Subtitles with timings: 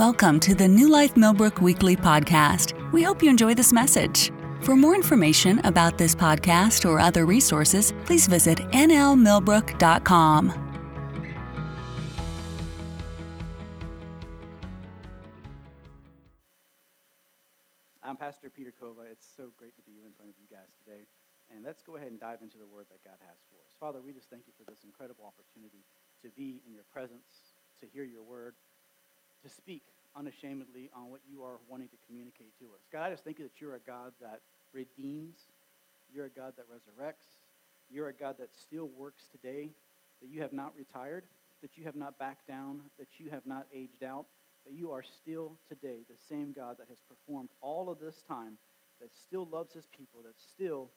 [0.00, 2.72] Welcome to the New Life Millbrook Weekly Podcast.
[2.90, 4.32] We hope you enjoy this message.
[4.62, 10.52] For more information about this podcast or other resources, please visit nlmillbrook.com.
[18.02, 19.04] I'm Pastor Peter Kova.
[19.12, 21.04] It's so great to be in front of you guys today.
[21.54, 23.76] And let's go ahead and dive into the word that God has for us.
[23.78, 25.84] Father, we just thank you for this incredible opportunity
[26.24, 28.54] to be in your presence, to hear your word,
[29.42, 29.82] to speak
[30.16, 32.80] unashamedly on what you are wanting to communicate to us.
[32.92, 34.40] God, I just thank you that you're a God that
[34.72, 35.36] redeems,
[36.12, 37.38] you're a God that resurrects,
[37.90, 39.70] you're a God that still works today,
[40.20, 41.24] that you have not retired,
[41.62, 44.26] that you have not backed down, that you have not aged out,
[44.66, 48.58] that you are still today the same God that has performed all of this time,
[49.00, 50.90] that still loves his people, that still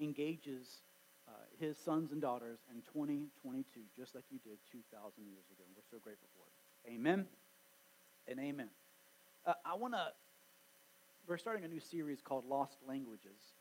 [0.00, 0.82] engages
[1.28, 5.62] uh, his sons and daughters in 2022, just like you did 2,000 years ago.
[5.66, 6.39] And we're so grateful for.
[6.86, 7.26] Amen
[8.26, 8.68] and amen.
[9.46, 10.06] Uh, I want to,
[11.26, 13.54] we're starting a new series called Lost Languages.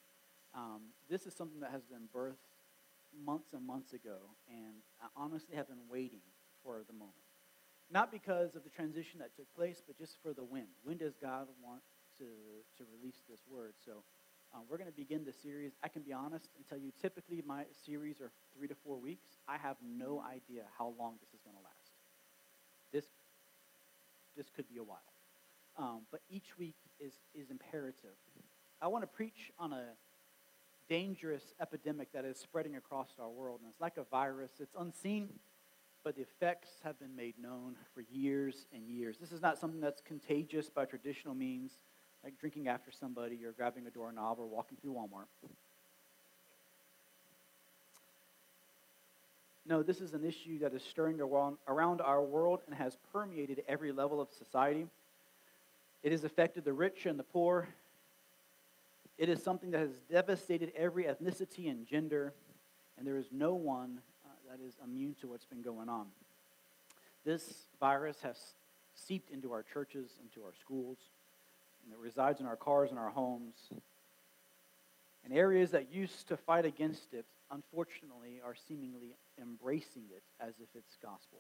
[0.56, 2.38] Um, this is something that has been birthed
[3.26, 6.22] months and months ago, and I honestly have been waiting
[6.64, 7.14] for the moment.
[7.92, 10.68] Not because of the transition that took place, but just for the when.
[10.84, 11.82] When does God want
[12.20, 12.26] to,
[12.78, 13.74] to release this word?
[13.84, 14.04] So
[14.54, 15.74] um, we're going to begin the series.
[15.84, 19.38] I can be honest and tell you, typically my series are three to four weeks.
[19.48, 21.69] I have no idea how long this is going to last.
[24.40, 25.00] This, could be a while.
[25.78, 28.16] Um, but each week is, is imperative.
[28.82, 29.84] I want to preach on a
[30.88, 33.60] dangerous epidemic that is spreading across our world.
[33.62, 34.52] And it's like a virus.
[34.62, 35.28] It's unseen,
[36.06, 39.18] but the effects have been made known for years and years.
[39.20, 41.74] This is not something that's contagious by traditional means,
[42.24, 45.28] like drinking after somebody or grabbing a doorknob or walking through Walmart.
[49.70, 53.92] No, this is an issue that is stirring around our world and has permeated every
[53.92, 54.88] level of society.
[56.02, 57.68] It has affected the rich and the poor.
[59.20, 62.34] It is something that has devastated every ethnicity and gender,
[62.98, 66.08] and there is no one uh, that is immune to what's been going on.
[67.24, 68.38] This virus has
[68.96, 70.98] seeped into our churches, into our schools,
[71.84, 73.54] and it resides in our cars and our homes.
[75.24, 80.68] And areas that used to fight against it, unfortunately, are seemingly embracing it as if
[80.76, 81.40] it's gospel.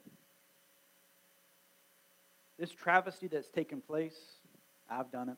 [2.57, 4.17] This travesty that's taken place,
[4.89, 5.37] I've done it,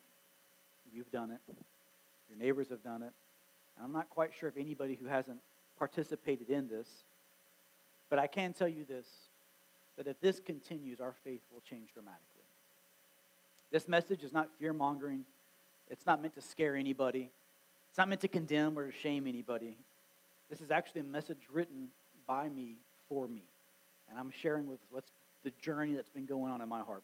[0.93, 1.39] you've done it,
[2.29, 3.11] your neighbors have done it.
[3.77, 5.37] And I'm not quite sure if anybody who hasn't
[5.77, 6.87] participated in this,
[8.09, 9.05] but I can tell you this
[9.97, 12.25] that if this continues, our faith will change dramatically.
[13.71, 15.25] This message is not fear mongering,
[15.89, 17.29] it's not meant to scare anybody,
[17.89, 19.77] it's not meant to condemn or to shame anybody.
[20.51, 21.87] This is actually a message written
[22.27, 22.75] by me
[23.07, 23.43] for me.
[24.09, 25.09] And I'm sharing with what's
[25.45, 27.03] the journey that's been going on in my heart.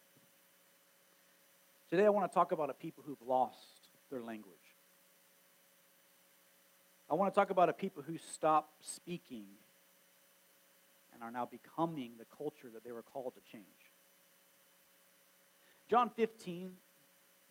[1.89, 4.53] Today I want to talk about a people who've lost their language.
[7.09, 9.45] I want to talk about a people who stopped speaking
[11.13, 13.63] and are now becoming the culture that they were called to change.
[15.89, 16.71] John 15,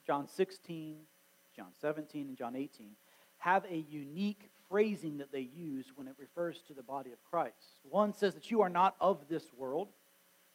[0.06, 0.96] John 16,
[1.56, 2.90] John 17, and John 18
[3.38, 7.80] have a unique phrasing that they use when it refers to the body of Christ.
[7.88, 9.88] One says that you are not of this world.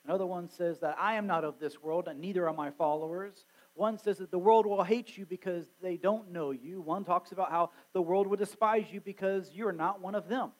[0.06, 3.46] Another one says that I am not of this world, and neither are my followers.
[3.76, 6.82] One says that the world will hate you because they don't know you.
[6.82, 10.52] One talks about how the world will despise you because you're not one of them.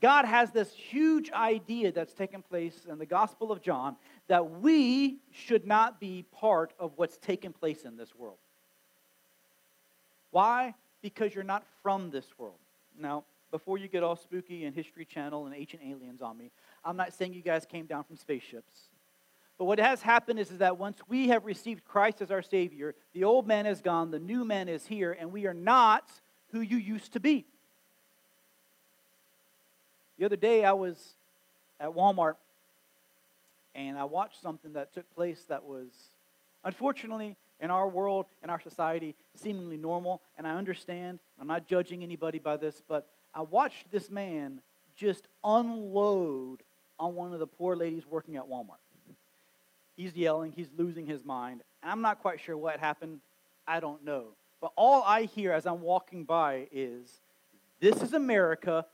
[0.00, 3.96] God has this huge idea that's taken place in the Gospel of John
[4.26, 8.38] that we should not be part of what's taken place in this world.
[10.32, 10.74] Why?
[11.02, 12.58] Because you're not from this world.
[12.98, 16.50] Now, before you get all spooky and History Channel and ancient aliens on me,
[16.84, 18.88] I'm not saying you guys came down from spaceships.
[19.58, 22.94] But what has happened is, is that once we have received Christ as our Savior,
[23.12, 26.08] the old man is gone, the new man is here, and we are not
[26.50, 27.44] who you used to be.
[30.18, 31.14] The other day, I was
[31.78, 32.36] at Walmart
[33.74, 35.88] and I watched something that took place that was,
[36.64, 40.20] unfortunately, in our world, in our society, seemingly normal.
[40.36, 44.60] And I understand, I'm not judging anybody by this, but I watched this man
[44.96, 46.62] just unload
[46.98, 48.82] on one of the poor ladies working at Walmart.
[49.96, 51.62] He's yelling, he's losing his mind.
[51.82, 53.20] I'm not quite sure what happened.
[53.66, 54.26] I don't know.
[54.60, 57.20] But all I hear as I'm walking by is,
[57.80, 58.86] This is America,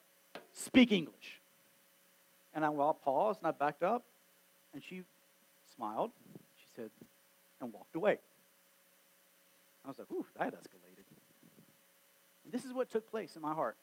[0.53, 1.41] speak English.
[2.55, 4.03] And I well, paused and I backed up,
[4.75, 5.03] and she
[5.77, 6.11] smiled.
[6.59, 6.91] She said,
[7.61, 8.19] and walked away.
[9.89, 11.05] I was like, "Ooh, that escalated."
[12.45, 13.77] And this is what took place in my heart.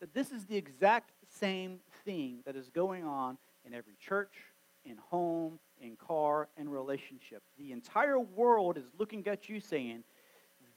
[0.00, 4.34] That this is the exact same thing that is going on in every church,
[4.84, 7.42] in home, in car, in relationship relationship.
[7.58, 10.04] The entire world is looking at you saying,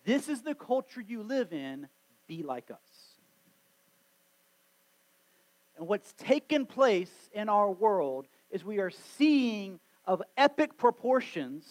[0.05, 1.87] This is the culture you live in,
[2.27, 2.77] be like us.
[5.77, 11.65] And what's taken place in our world is we are seeing of epic proportions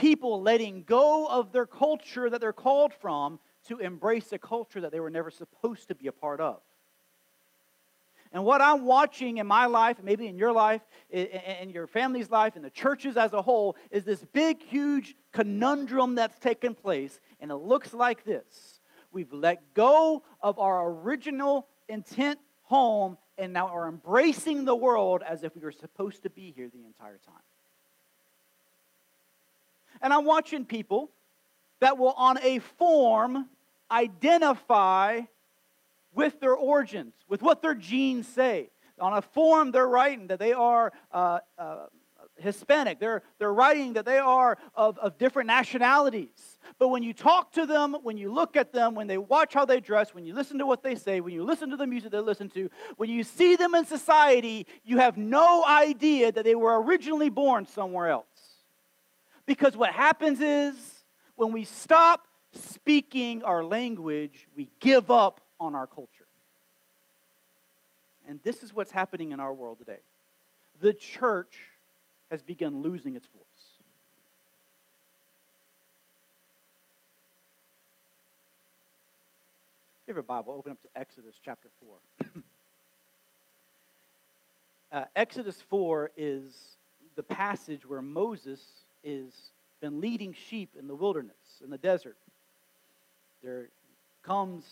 [0.00, 4.90] people letting go of their culture that they're called from to embrace a culture that
[4.92, 6.60] they were never supposed to be a part of.
[8.32, 10.80] And what I'm watching in my life, maybe in your life,
[11.10, 16.14] in your family's life, in the churches as a whole, is this big, huge conundrum
[16.14, 17.20] that's taken place.
[17.40, 18.80] And it looks like this
[19.12, 25.42] We've let go of our original intent home and now are embracing the world as
[25.42, 27.42] if we were supposed to be here the entire time.
[30.00, 31.10] And I'm watching people
[31.80, 33.48] that will, on a form,
[33.90, 35.22] identify
[36.12, 38.70] with their origins, with what their genes say.
[38.98, 41.86] On a form, they're writing that they are uh, uh,
[42.40, 42.98] Hispanic.
[42.98, 46.58] They're, they're writing that they are of, of different nationalities.
[46.78, 49.64] But when you talk to them, when you look at them, when they watch how
[49.64, 52.12] they dress, when you listen to what they say, when you listen to the music
[52.12, 56.54] they listen to, when you see them in society, you have no idea that they
[56.54, 58.26] were originally born somewhere else.
[59.50, 60.76] Because what happens is
[61.34, 66.28] when we stop speaking our language, we give up on our culture.
[68.28, 69.98] And this is what's happening in our world today.
[70.80, 71.56] The church
[72.30, 73.42] has begun losing its voice.
[80.04, 81.70] If you have a Bible, open up to Exodus chapter
[82.22, 82.42] 4.
[84.92, 86.76] uh, Exodus 4 is
[87.16, 88.60] the passage where Moses
[89.04, 89.32] is
[89.80, 92.16] been leading sheep in the wilderness, in the desert.
[93.42, 93.68] There
[94.22, 94.64] comes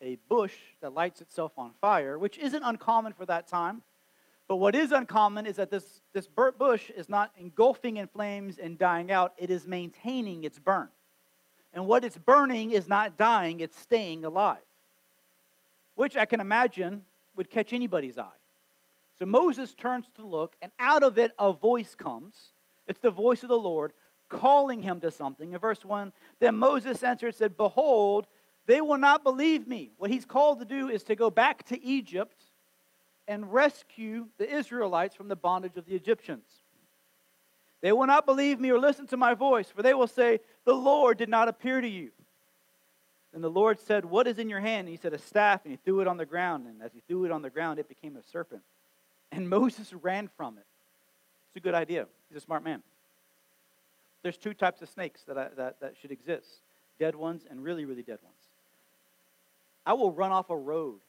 [0.00, 3.82] a bush that lights itself on fire, which isn't uncommon for that time.
[4.48, 8.58] But what is uncommon is that this, this burnt bush is not engulfing in flames
[8.58, 10.88] and dying out, it is maintaining its burn.
[11.74, 14.58] And what it's burning is not dying, it's staying alive,
[15.94, 17.02] which I can imagine
[17.34, 18.28] would catch anybody's eye.
[19.18, 22.34] So Moses turns to look, and out of it a voice comes.
[22.92, 23.94] It's the voice of the Lord
[24.28, 25.54] calling him to something.
[25.54, 28.26] In verse 1, then Moses answered and said, Behold,
[28.66, 29.92] they will not believe me.
[29.96, 32.36] What he's called to do is to go back to Egypt
[33.26, 36.44] and rescue the Israelites from the bondage of the Egyptians.
[37.80, 40.74] They will not believe me or listen to my voice, for they will say, The
[40.74, 42.10] Lord did not appear to you.
[43.32, 44.80] And the Lord said, What is in your hand?
[44.80, 46.66] And he said, A staff, and he threw it on the ground.
[46.66, 48.60] And as he threw it on the ground, it became a serpent.
[49.30, 50.66] And Moses ran from it.
[51.52, 52.06] It's a good idea.
[52.30, 52.82] He's a smart man.
[54.22, 56.48] There's two types of snakes that, I, that, that should exist
[56.98, 58.36] dead ones and really, really dead ones.
[59.84, 61.00] I will run off a road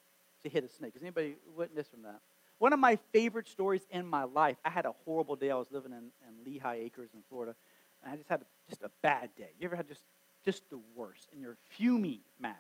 [0.44, 0.96] to hit a snake.
[0.96, 2.20] Has anybody witnessed from that?
[2.58, 5.50] One of my favorite stories in my life, I had a horrible day.
[5.50, 7.56] I was living in, in Lehigh Acres in Florida,
[8.04, 9.50] and I just had just a bad day.
[9.60, 10.02] You ever had just,
[10.44, 12.56] just the worst, and you're fuming mad.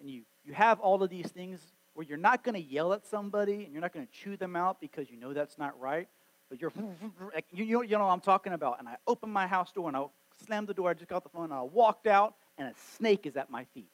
[0.00, 1.60] And you, you have all of these things
[1.94, 4.56] where you're not going to yell at somebody and you're not going to chew them
[4.56, 6.08] out because you know that's not right,
[6.50, 6.72] but you're,
[7.52, 8.80] you, know, you know what I'm talking about.
[8.80, 10.04] And I opened my house door and I
[10.44, 10.90] slammed the door.
[10.90, 13.64] I just got the phone and I walked out, and a snake is at my
[13.72, 13.90] feet.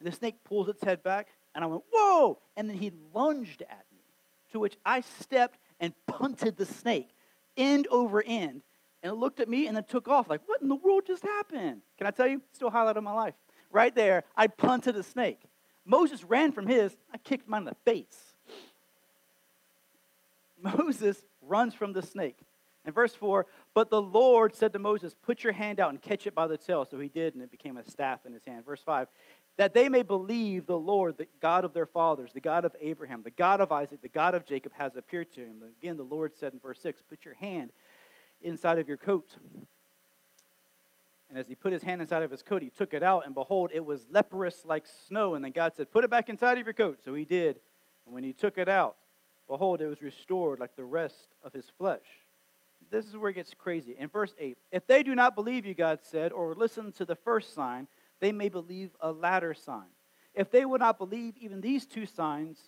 [0.00, 2.38] And the snake pulls its head back, and I went, whoa!
[2.56, 3.98] And then he lunged at me,
[4.52, 7.10] to which I stepped and punted the snake
[7.56, 8.62] end over end.
[9.02, 11.22] And it looked at me and then took off, like, what in the world just
[11.22, 11.82] happened?
[11.98, 12.40] Can I tell you?
[12.52, 13.34] Still highlight of my life.
[13.70, 15.40] Right there, I punted a snake.
[15.84, 18.34] Moses ran from his, I kicked mine in the face.
[20.62, 22.38] Moses runs from the snake.
[22.86, 26.26] In verse 4, but the Lord said to Moses, Put your hand out and catch
[26.26, 26.86] it by the tail.
[26.90, 28.64] So he did, and it became a staff in his hand.
[28.64, 29.08] Verse 5,
[29.58, 33.22] that they may believe the Lord, the God of their fathers, the God of Abraham,
[33.22, 35.62] the God of Isaac, the God of Jacob has appeared to him.
[35.82, 37.72] Again, the Lord said in verse 6, Put your hand
[38.40, 39.36] inside of your coat.
[41.28, 43.34] And as he put his hand inside of his coat, he took it out, and
[43.34, 45.34] behold, it was leprous like snow.
[45.34, 47.00] And then God said, Put it back inside of your coat.
[47.04, 47.58] So he did.
[48.06, 48.96] And when he took it out,
[49.48, 52.04] behold, it was restored like the rest of his flesh.
[52.90, 53.96] This is where it gets crazy.
[53.98, 57.16] In verse 8, if they do not believe you, God said, or listen to the
[57.16, 57.86] first sign,
[58.20, 59.88] they may believe a latter sign.
[60.34, 62.58] If they would not believe even these two signs,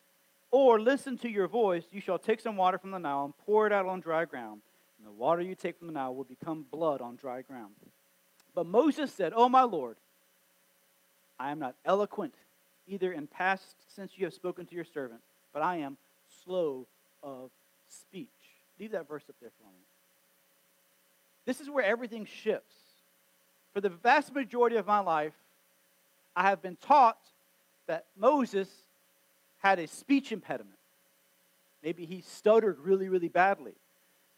[0.50, 3.66] or listen to your voice, you shall take some water from the Nile and pour
[3.66, 4.62] it out on dry ground.
[4.98, 7.74] And the water you take from the Nile will become blood on dry ground.
[8.54, 9.96] But Moses said, Oh, my Lord,
[11.38, 12.34] I am not eloquent,
[12.86, 15.20] either in past since you have spoken to your servant,
[15.52, 15.96] but I am
[16.50, 16.86] slow
[17.22, 17.50] of
[17.88, 18.28] speech.
[18.80, 19.84] Leave that verse up there for me.
[21.46, 22.76] This is where everything shifts
[23.72, 25.34] for the vast majority of my life,
[26.34, 27.18] I have been taught
[27.86, 28.68] that Moses
[29.58, 30.78] had a speech impediment.
[31.82, 33.74] Maybe he stuttered really, really badly.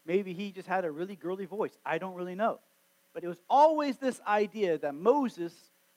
[0.05, 1.77] Maybe he just had a really girly voice.
[1.85, 2.59] I don't really know.
[3.13, 5.53] But it was always this idea that Moses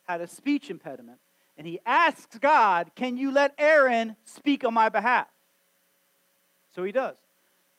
[0.06, 1.18] had a speech impediment,
[1.58, 5.26] and he asks God, Can you let Aaron speak on my behalf?
[6.76, 7.16] So he does.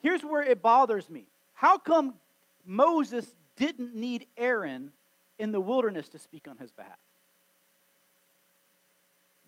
[0.01, 1.27] Here's where it bothers me.
[1.53, 2.15] How come
[2.65, 3.25] Moses
[3.55, 4.91] didn't need Aaron
[5.39, 6.97] in the wilderness to speak on his behalf?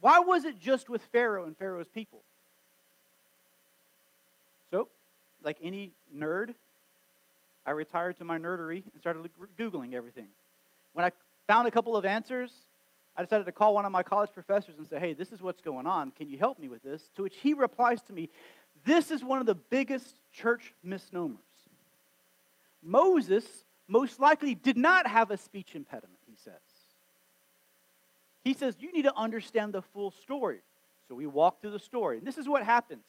[0.02, 2.22] Why was it just with Pharaoh and Pharaoh's people?
[4.72, 4.88] So,
[5.44, 6.54] like any nerd,
[7.66, 9.30] I retired to my nerdery and started
[9.60, 10.28] Googling everything.
[10.94, 11.12] When I
[11.48, 12.52] found a couple of answers,
[13.18, 15.62] I decided to call one of my college professors and say, hey, this is what's
[15.62, 16.12] going on.
[16.12, 17.10] Can you help me with this?
[17.16, 18.30] To which he replies to me,
[18.90, 21.38] this is one of the biggest church misnomers.
[22.82, 23.46] Moses
[23.88, 26.54] most likely did not have a speech impediment, he says.
[28.44, 30.62] He says, you need to understand the full story.
[31.08, 32.18] So we walk through the story.
[32.18, 33.06] And this is what happens.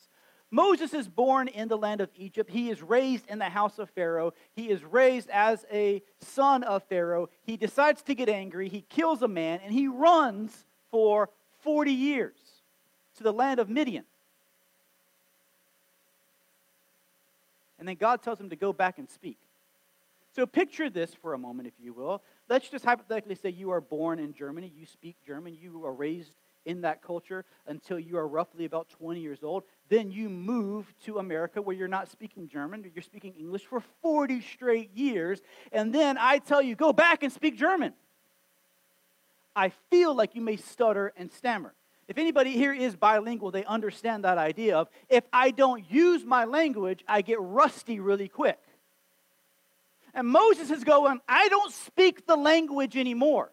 [0.50, 2.50] Moses is born in the land of Egypt.
[2.50, 4.32] He is raised in the house of Pharaoh.
[4.56, 7.28] He is raised as a son of Pharaoh.
[7.42, 8.68] He decides to get angry.
[8.68, 11.30] He kills a man and he runs for
[11.62, 12.36] 40 years
[13.16, 14.04] to the land of Midian.
[17.80, 19.38] And then God tells him to go back and speak.
[20.36, 22.22] So picture this for a moment, if you will.
[22.48, 26.32] Let's just hypothetically say you are born in Germany, you speak German, you are raised
[26.66, 29.64] in that culture until you are roughly about 20 years old.
[29.88, 34.40] Then you move to America where you're not speaking German, you're speaking English for 40
[34.42, 35.40] straight years.
[35.72, 37.94] And then I tell you, go back and speak German.
[39.56, 41.74] I feel like you may stutter and stammer.
[42.10, 46.44] If anybody here is bilingual, they understand that idea of if I don't use my
[46.44, 48.58] language, I get rusty really quick.
[50.12, 53.52] And Moses is going, I don't speak the language anymore.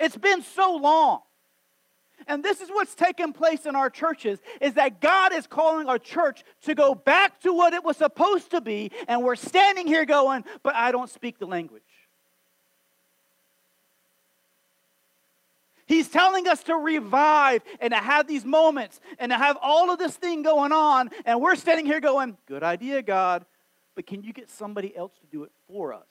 [0.00, 1.20] It's been so long.
[2.26, 5.98] And this is what's taken place in our churches is that God is calling our
[5.98, 10.06] church to go back to what it was supposed to be and we're standing here
[10.06, 11.82] going, but I don't speak the language.
[15.86, 19.98] He's telling us to revive and to have these moments and to have all of
[19.98, 23.44] this thing going on and we're standing here going, good idea God,
[23.94, 26.02] but can you get somebody else to do it for us?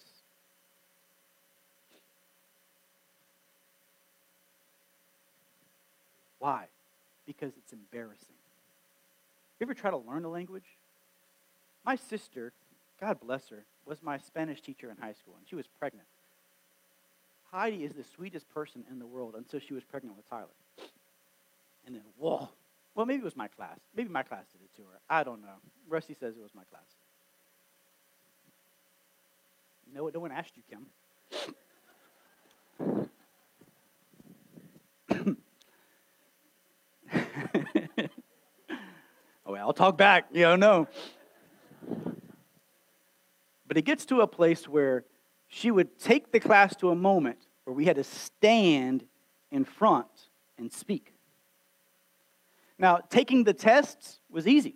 [6.39, 6.65] Why?
[7.25, 8.35] Because it's embarrassing.
[9.59, 10.77] You ever try to learn a language?
[11.85, 12.53] My sister,
[13.01, 16.07] God bless her, was my Spanish teacher in high school, and she was pregnant.
[17.55, 20.49] Heidi is the sweetest person in the world until she was pregnant with Tyler.
[21.85, 22.49] And then, whoa.
[22.95, 23.79] Well, maybe it was my class.
[23.95, 24.99] Maybe my class did it to her.
[25.09, 25.55] I don't know.
[25.87, 26.83] Rusty says it was my class.
[29.93, 30.85] No, no one asked you, Kim.
[39.45, 40.25] oh, well, I'll talk back.
[40.33, 40.89] You know, no.
[43.65, 45.05] But it gets to a place where
[45.47, 49.03] she would take the class to a moment where we had to stand
[49.51, 50.07] in front
[50.57, 51.13] and speak.
[52.79, 54.75] Now, taking the tests was easy.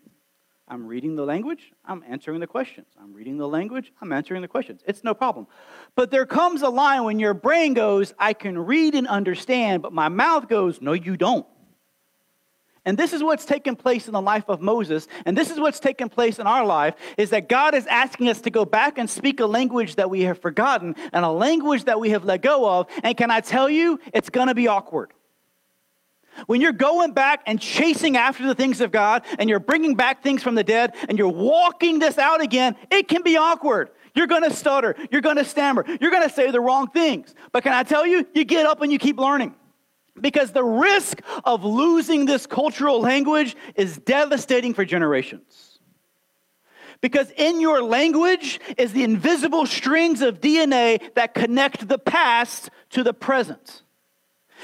[0.68, 2.88] I'm reading the language, I'm answering the questions.
[3.02, 4.82] I'm reading the language, I'm answering the questions.
[4.86, 5.48] It's no problem.
[5.96, 9.94] But there comes a line when your brain goes, I can read and understand, but
[9.94, 11.48] my mouth goes, No, you don't.
[12.90, 15.80] And this is what's taken place in the life of Moses, and this is what's
[15.80, 19.08] taken place in our life is that God is asking us to go back and
[19.08, 22.68] speak a language that we have forgotten and a language that we have let go
[22.68, 22.88] of.
[23.04, 25.14] And can I tell you, it's going to be awkward.
[26.48, 30.24] When you're going back and chasing after the things of God and you're bringing back
[30.24, 33.92] things from the dead and you're walking this out again, it can be awkward.
[34.16, 34.96] You're going to stutter.
[35.12, 35.86] You're going to stammer.
[36.02, 37.36] You're going to say the wrong things.
[37.52, 39.54] But can I tell you, you get up and you keep learning.
[40.22, 45.80] Because the risk of losing this cultural language is devastating for generations.
[47.02, 53.04] Because in your language is the invisible strings of DNA that connect the past to
[53.04, 53.84] the present.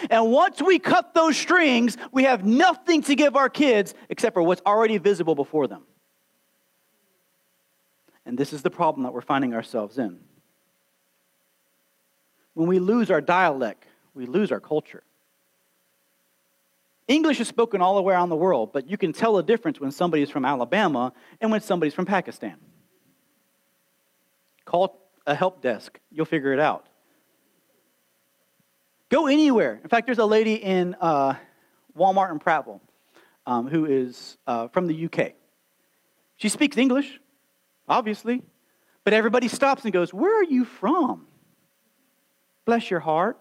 [0.09, 4.43] And once we cut those strings, we have nothing to give our kids except for
[4.43, 5.83] what's already visible before them.
[8.25, 10.19] And this is the problem that we're finding ourselves in.
[12.53, 15.03] When we lose our dialect, we lose our culture.
[17.07, 20.23] English is spoken all around the world, but you can tell the difference when somebody
[20.23, 22.55] is from Alabama and when somebody's from Pakistan.
[24.65, 26.87] Call a help desk, you'll figure it out.
[29.09, 29.79] Go anywhere.
[29.83, 31.35] In fact, there's a lady in uh,
[31.97, 32.81] Walmart in Prattville
[33.45, 35.33] um, who is uh, from the UK.
[36.37, 37.19] She speaks English,
[37.87, 38.41] obviously,
[39.03, 41.27] but everybody stops and goes, Where are you from?
[42.65, 43.37] Bless your heart.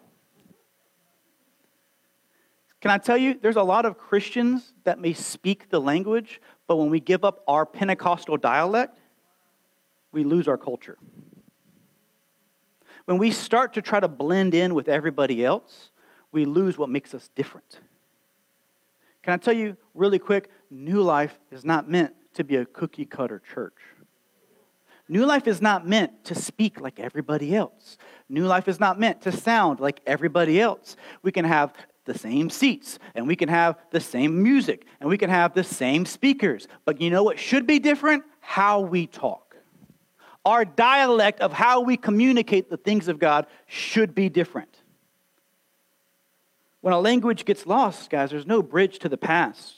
[2.84, 6.76] Can I tell you, there's a lot of Christians that may speak the language, but
[6.76, 8.98] when we give up our Pentecostal dialect,
[10.12, 10.98] we lose our culture.
[13.06, 15.92] When we start to try to blend in with everybody else,
[16.30, 17.80] we lose what makes us different.
[19.22, 20.50] Can I tell you really quick?
[20.70, 23.78] New Life is not meant to be a cookie cutter church.
[25.08, 27.96] New Life is not meant to speak like everybody else.
[28.28, 30.96] New Life is not meant to sound like everybody else.
[31.22, 31.72] We can have
[32.04, 35.64] the same seats, and we can have the same music, and we can have the
[35.64, 36.68] same speakers.
[36.84, 38.24] But you know what should be different?
[38.40, 39.56] How we talk.
[40.44, 44.76] Our dialect of how we communicate the things of God should be different.
[46.82, 49.74] When a language gets lost, guys, there's no bridge to the past,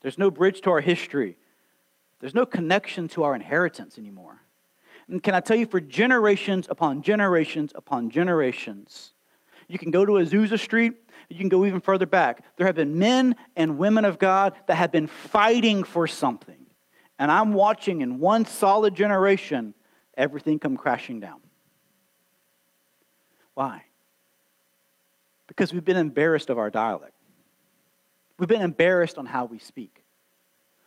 [0.00, 1.36] there's no bridge to our history,
[2.18, 4.42] there's no connection to our inheritance anymore.
[5.06, 9.12] And can I tell you, for generations upon generations upon generations,
[9.68, 10.99] you can go to Azusa Street,
[11.30, 12.44] you can go even further back.
[12.56, 16.66] There have been men and women of God that have been fighting for something.
[17.18, 19.74] And I'm watching in one solid generation
[20.16, 21.40] everything come crashing down.
[23.54, 23.84] Why?
[25.46, 27.14] Because we've been embarrassed of our dialect.
[28.38, 30.02] We've been embarrassed on how we speak.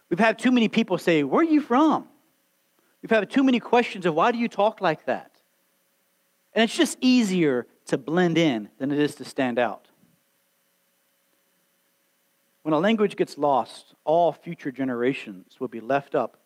[0.09, 2.07] We've had too many people say, Where are you from?
[3.01, 5.31] We've had too many questions of why do you talk like that?
[6.53, 9.87] And it's just easier to blend in than it is to stand out.
[12.63, 16.37] When a language gets lost, all future generations will be left up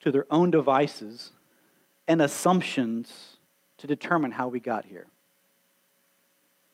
[0.00, 1.30] to their own devices
[2.08, 3.36] and assumptions
[3.78, 5.06] to determine how we got here.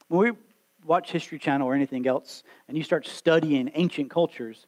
[0.09, 0.39] When we
[0.85, 4.67] watch History Channel or anything else, and you start studying ancient cultures,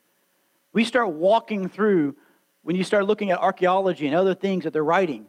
[0.72, 2.16] we start walking through
[2.62, 5.26] when you start looking at archaeology and other things that they're writing.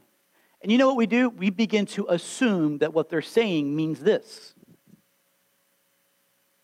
[0.61, 1.29] And you know what we do?
[1.29, 4.55] We begin to assume that what they're saying means this.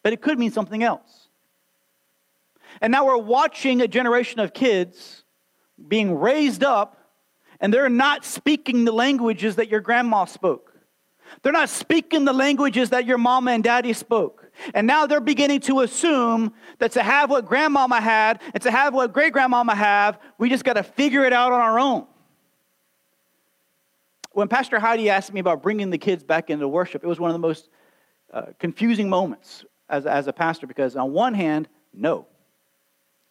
[0.02, 1.25] But it could mean something else.
[2.82, 5.24] And now we're watching a generation of kids
[5.88, 6.98] being raised up,
[7.60, 10.74] and they're not speaking the languages that your grandma spoke.
[11.42, 14.52] They're not speaking the languages that your mama and daddy spoke.
[14.74, 18.94] And now they're beginning to assume that to have what grandmama had and to have
[18.94, 22.08] what great grandmama have, we just got to figure it out on our own.
[24.32, 27.32] When Pastor Heidi asked me about bringing the kids back into worship, it was one
[27.32, 27.70] of the most
[28.34, 32.28] uh, confusing moments as, as a pastor because, on one hand, no.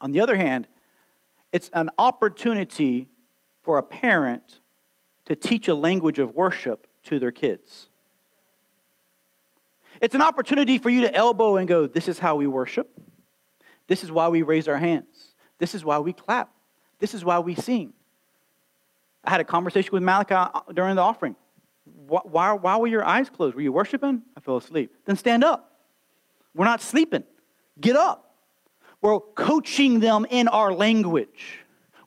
[0.00, 0.68] On the other hand,
[1.52, 3.08] it's an opportunity
[3.62, 4.60] for a parent
[5.26, 7.88] to teach a language of worship to their kids.
[10.00, 12.90] It's an opportunity for you to elbow and go, This is how we worship.
[13.86, 15.34] This is why we raise our hands.
[15.58, 16.50] This is why we clap.
[16.98, 17.92] This is why we sing.
[19.22, 21.36] I had a conversation with Malachi uh, during the offering.
[21.84, 23.54] Why, why were your eyes closed?
[23.54, 24.22] Were you worshiping?
[24.36, 24.94] I fell asleep.
[25.04, 25.80] Then stand up.
[26.54, 27.24] We're not sleeping.
[27.80, 28.33] Get up.
[29.04, 31.58] We're coaching them in our language.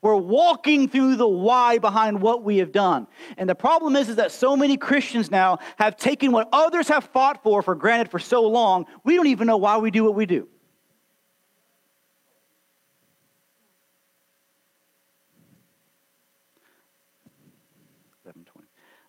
[0.02, 3.06] We're walking through the why behind what we have done.
[3.38, 7.04] And the problem is, is that so many Christians now have taken what others have
[7.04, 10.16] fought for for granted for so long, we don't even know why we do what
[10.16, 10.48] we do.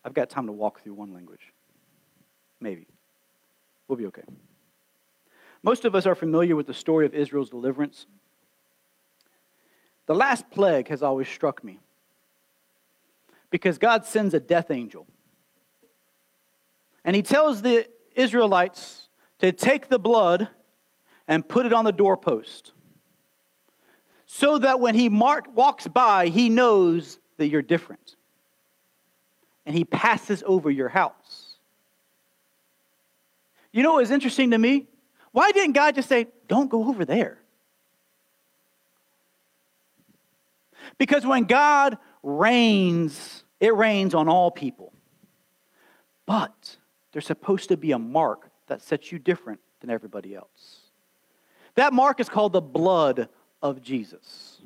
[0.05, 1.55] I've got time to walk through one language.
[2.61, 2.87] Maybe.
[3.89, 4.25] We'll be okay.
[5.63, 8.07] Most of us are familiar with the story of Israel's deliverance
[10.09, 11.79] the last plague has always struck me
[13.51, 15.07] because God sends a death angel.
[17.05, 19.09] And he tells the Israelites
[19.41, 20.49] to take the blood
[21.29, 22.73] and put it on the doorpost
[24.25, 28.17] so that when he mark, walks by, he knows that you're different.
[29.67, 31.59] And he passes over your house.
[33.73, 34.87] You know what is interesting to me?
[35.33, 37.39] Why didn't God just say, don't go over there?
[40.97, 44.93] Because when God reigns, it rains on all people.
[46.27, 46.77] But
[47.13, 50.81] there's supposed to be a mark that sets you different than everybody else.
[51.75, 53.29] That mark is called the blood
[53.63, 54.61] of Jesus.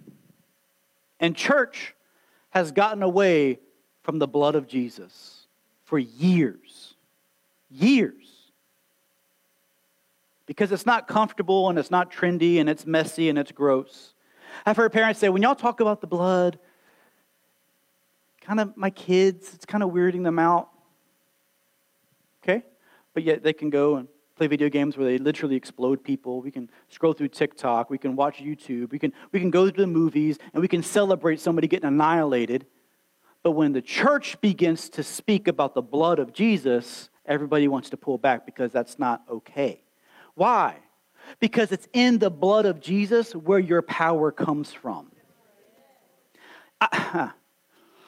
[1.21, 1.95] And church
[2.51, 3.61] has gotten away
[4.03, 5.47] from the blood of Jesus
[5.85, 6.95] for years.
[7.71, 8.32] Years.
[10.53, 14.13] Because it's not comfortable and it's not trendy and it's messy and it's gross.
[14.67, 16.59] I've heard parents say, when y'all talk about the blood,
[18.43, 20.69] kind of my kids, it's kind of weirding them out.
[22.43, 22.65] Okay?
[23.15, 26.43] But yet they can go and play video games where they literally explode people.
[26.43, 27.89] We can scroll through TikTok.
[27.89, 28.91] We can watch YouTube.
[28.91, 32.67] We can, we can go to the movies and we can celebrate somebody getting annihilated.
[33.43, 37.97] But when the church begins to speak about the blood of Jesus, everybody wants to
[37.97, 39.83] pull back because that's not okay.
[40.35, 40.77] Why?
[41.41, 45.11] Because it's in the blood of Jesus where your power comes from.
[46.81, 47.31] I,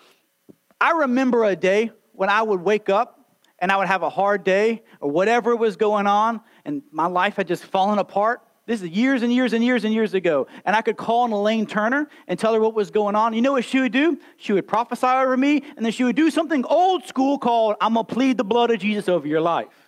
[0.80, 3.20] I remember a day when I would wake up
[3.58, 7.36] and I would have a hard day or whatever was going on, and my life
[7.36, 8.42] had just fallen apart.
[8.66, 10.46] This is years and years and years and years ago.
[10.64, 13.34] And I could call on Elaine Turner and tell her what was going on.
[13.34, 14.18] You know what she would do?
[14.38, 17.94] She would prophesy over me, and then she would do something old school called, I'm
[17.94, 19.83] going to plead the blood of Jesus over your life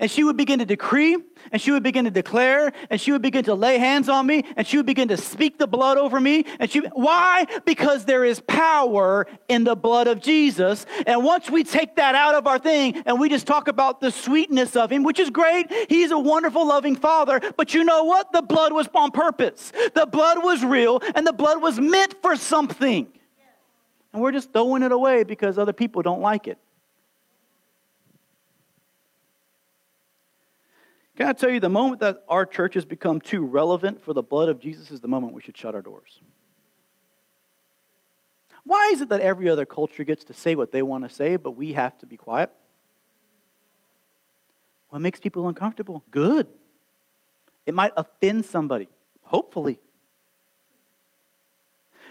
[0.00, 1.16] and she would begin to decree,
[1.52, 4.44] and she would begin to declare, and she would begin to lay hands on me,
[4.56, 6.46] and she would begin to speak the blood over me.
[6.58, 7.46] And she, why?
[7.66, 10.86] Because there is power in the blood of Jesus.
[11.06, 14.10] And once we take that out of our thing and we just talk about the
[14.10, 17.40] sweetness of Him, which is great, He's a wonderful, loving Father.
[17.56, 18.32] But you know what?
[18.32, 22.36] The blood was on purpose, the blood was real, and the blood was meant for
[22.36, 23.06] something.
[24.12, 26.58] And we're just throwing it away because other people don't like it.
[31.20, 34.22] Can I tell you, the moment that our church has become too relevant for the
[34.22, 36.18] blood of Jesus is the moment we should shut our doors.
[38.64, 41.36] Why is it that every other culture gets to say what they want to say,
[41.36, 42.50] but we have to be quiet?
[44.88, 46.02] What makes people uncomfortable?
[46.10, 46.46] Good.
[47.66, 48.88] It might offend somebody,
[49.24, 49.78] hopefully.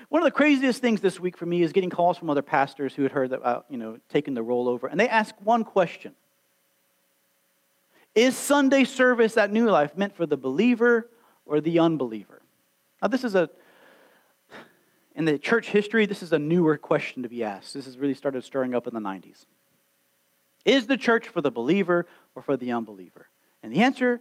[0.10, 2.93] One of the craziest things this week for me is getting calls from other pastors
[2.93, 5.63] who had heard about, uh, you know, taking the role over, and they ask one
[5.63, 6.13] question.
[8.20, 11.10] Is Sunday service at New Life meant for the believer
[11.46, 12.42] or the unbeliever?
[13.02, 13.50] Now, this is a,
[15.16, 17.74] in the church history, this is a newer question to be asked.
[17.74, 19.46] This has really started stirring up in the 90s.
[20.66, 23.30] Is the church for the believer or for the unbeliever?
[23.64, 24.20] And the answer,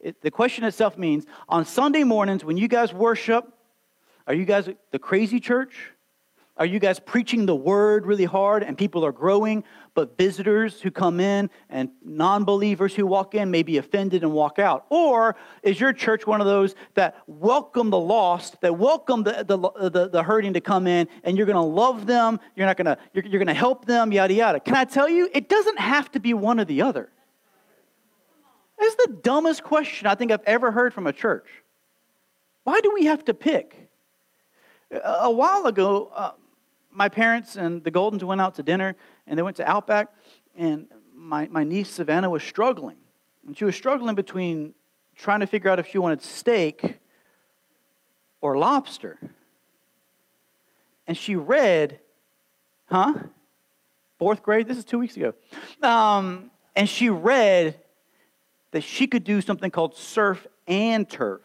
[0.00, 3.52] it, the question itself means on Sunday mornings when you guys worship,
[4.26, 5.92] are you guys the crazy church?
[6.58, 9.62] Are you guys preaching the word really hard and people are growing,
[9.94, 14.32] but visitors who come in and non believers who walk in may be offended and
[14.32, 14.84] walk out?
[14.90, 19.88] Or is your church one of those that welcome the lost, that welcome the, the,
[19.88, 22.86] the, the hurting to come in, and you're going to love them, you're not going
[22.86, 24.58] to, you're, you're going to help them, yada, yada?
[24.58, 27.08] Can I tell you, it doesn't have to be one or the other.
[28.80, 31.46] That's the dumbest question I think I've ever heard from a church.
[32.64, 33.90] Why do we have to pick?
[34.90, 36.32] A while ago, uh,
[36.98, 40.08] my parents and the Goldens went out to dinner and they went to Outback,
[40.56, 42.96] and my, my niece Savannah was struggling.
[43.46, 44.74] And she was struggling between
[45.14, 46.98] trying to figure out if she wanted steak
[48.40, 49.16] or lobster.
[51.06, 52.00] And she read,
[52.86, 53.14] huh?
[54.18, 54.66] Fourth grade?
[54.66, 55.34] This is two weeks ago.
[55.80, 57.78] Um, and she read
[58.72, 61.42] that she could do something called surf and turf.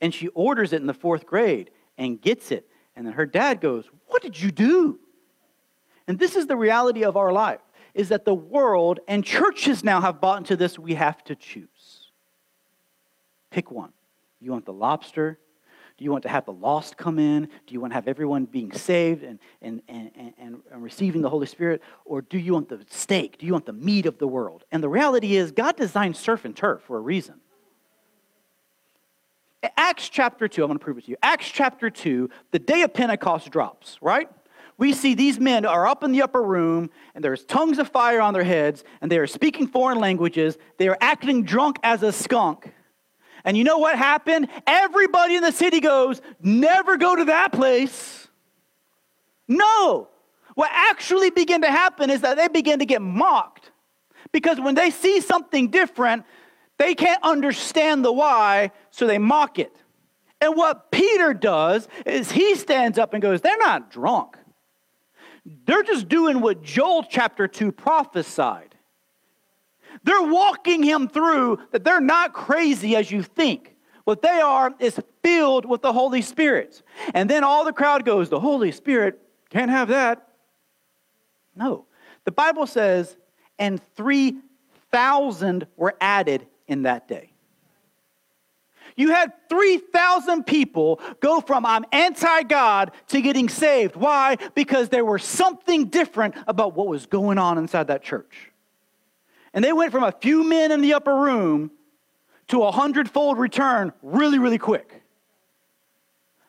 [0.00, 2.68] And she orders it in the fourth grade and gets it.
[2.96, 4.98] And then her dad goes, What did you do?
[6.06, 7.60] And this is the reality of our life
[7.94, 12.10] is that the world and churches now have bought into this we have to choose.
[13.50, 13.92] Pick one.
[14.40, 15.38] You want the lobster?
[15.96, 17.44] Do you want to have the lost come in?
[17.44, 21.30] Do you want to have everyone being saved and, and, and, and, and receiving the
[21.30, 21.82] Holy Spirit?
[22.04, 23.38] Or do you want the steak?
[23.38, 24.64] Do you want the meat of the world?
[24.72, 27.36] And the reality is, God designed surf and turf for a reason.
[29.76, 31.16] Acts chapter 2, I'm going to prove it to you.
[31.22, 34.28] Acts chapter 2, the day of Pentecost drops, right?
[34.76, 38.20] We see these men are up in the upper room, and there's tongues of fire
[38.20, 40.58] on their heads, and they are speaking foreign languages.
[40.78, 42.72] They are acting drunk as a skunk.
[43.44, 44.48] And you know what happened?
[44.66, 48.26] Everybody in the city goes, Never go to that place.
[49.46, 50.08] No.
[50.54, 53.70] What actually began to happen is that they begin to get mocked.
[54.32, 56.24] Because when they see something different,
[56.78, 59.74] they can't understand the why, so they mock it.
[60.40, 64.36] And what Peter does is he stands up and goes, They're not drunk.
[65.66, 68.74] They're just doing what Joel chapter 2 prophesied.
[70.02, 73.74] They're walking him through that they're not crazy as you think.
[74.04, 76.82] What they are is filled with the Holy Spirit.
[77.14, 80.28] And then all the crowd goes, The Holy Spirit can't have that.
[81.56, 81.86] No.
[82.24, 83.16] The Bible says,
[83.58, 87.30] and 3,000 were added in that day.
[88.96, 93.96] You had 3,000 people go from I'm anti God to getting saved.
[93.96, 94.36] Why?
[94.54, 98.52] Because there was something different about what was going on inside that church.
[99.52, 101.70] And they went from a few men in the upper room
[102.48, 105.02] to a hundredfold return really, really quick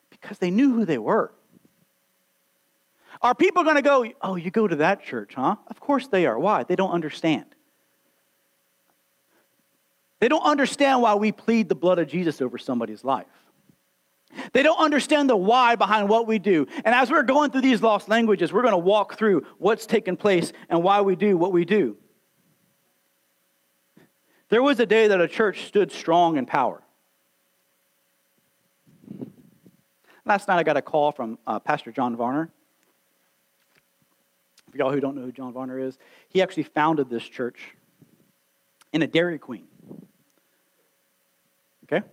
[0.09, 1.31] because they knew who they were.
[3.21, 5.55] Are people going to go, oh, you go to that church, huh?
[5.67, 6.37] Of course they are.
[6.37, 6.63] Why?
[6.63, 7.45] They don't understand.
[10.19, 13.27] They don't understand why we plead the blood of Jesus over somebody's life.
[14.53, 16.67] They don't understand the why behind what we do.
[16.83, 20.17] And as we're going through these lost languages, we're going to walk through what's taken
[20.17, 21.97] place and why we do what we do.
[24.49, 26.81] There was a day that a church stood strong in power.
[30.25, 32.49] Last night I got a call from uh, Pastor John Varner.
[34.71, 35.97] For y'all who don't know who John Varner is,
[36.29, 37.75] he actually founded this church
[38.91, 39.67] in a Dairy Queen.
[41.85, 42.05] Okay?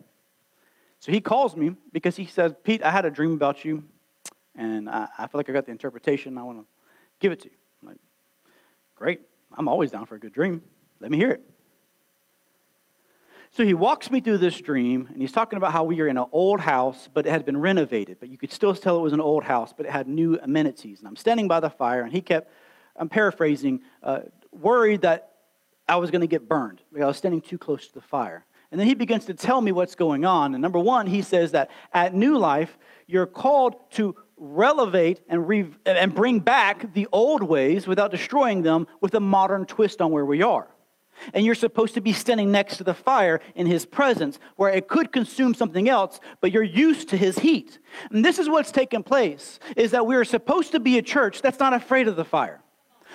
[1.00, 3.84] So he calls me because he says, Pete, I had a dream about you,
[4.54, 6.38] and I, I feel like I got the interpretation.
[6.38, 6.66] I want to
[7.18, 7.56] give it to you.
[7.82, 7.98] I'm like,
[8.94, 9.20] great.
[9.56, 10.62] I'm always down for a good dream.
[11.00, 11.42] Let me hear it.
[13.50, 16.16] So he walks me through this dream, and he's talking about how we are in
[16.16, 18.18] an old house, but it had been renovated.
[18.18, 21.00] But you could still tell it was an old house, but it had new amenities.
[21.00, 22.50] And I'm standing by the fire, and he kept,
[22.96, 24.20] I'm paraphrasing, uh,
[24.52, 25.32] worried that
[25.86, 28.46] I was going to get burned because I was standing too close to the fire.
[28.72, 30.54] And then he begins to tell me what's going on.
[30.54, 35.68] And number one, he says that at New Life, you're called to relevate and, re-
[35.84, 40.24] and bring back the old ways without destroying them with a modern twist on where
[40.24, 40.68] we are.
[41.34, 44.88] And you're supposed to be standing next to the fire in his presence, where it
[44.88, 47.78] could consume something else, but you're used to his heat.
[48.10, 51.60] And this is what's taken place, is that we're supposed to be a church that's
[51.60, 52.62] not afraid of the fire.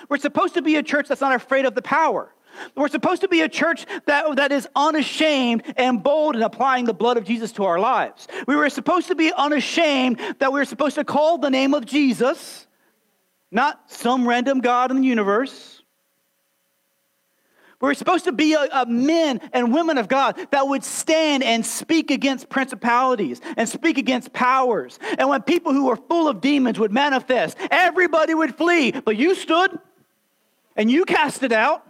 [0.08, 2.32] We're supposed to be a church that's not afraid of the power.
[2.74, 6.94] We're supposed to be a church that, that is unashamed and bold in applying the
[6.94, 8.28] blood of Jesus to our lives.
[8.46, 11.86] We were supposed to be unashamed that we are supposed to call the name of
[11.86, 12.66] Jesus,
[13.50, 15.78] not some random God in the universe.
[17.80, 21.64] We're supposed to be a, a, men and women of God that would stand and
[21.64, 24.98] speak against principalities and speak against powers.
[25.16, 28.90] And when people who were full of demons would manifest, everybody would flee.
[28.90, 29.78] But you stood
[30.74, 31.86] and you cast it out.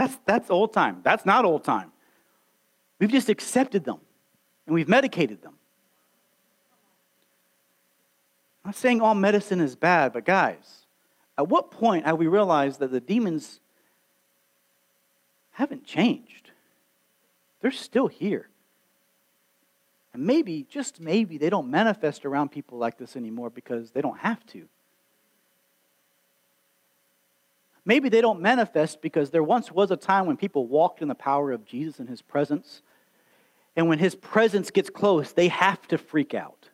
[0.00, 1.02] That's, that's old time.
[1.02, 1.92] That's not old time.
[2.98, 3.98] We've just accepted them
[4.64, 5.52] and we've medicated them.
[8.64, 10.86] I'm not saying all medicine is bad, but guys,
[11.36, 13.60] at what point have we realized that the demons
[15.50, 16.50] haven't changed.
[17.60, 18.48] They're still here.
[20.14, 24.20] And maybe, just maybe, they don't manifest around people like this anymore because they don't
[24.20, 24.66] have to.
[27.84, 31.14] Maybe they don't manifest because there once was a time when people walked in the
[31.14, 32.82] power of Jesus and his presence.
[33.76, 36.68] And when his presence gets close, they have to freak out.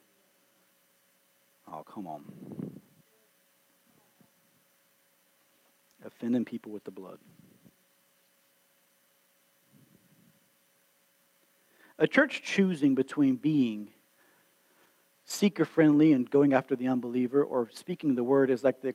[1.73, 2.25] Oh, come on.
[6.05, 7.19] Offending people with the blood.
[11.99, 13.89] A church choosing between being
[15.25, 18.95] seeker friendly and going after the unbeliever or speaking the word is like the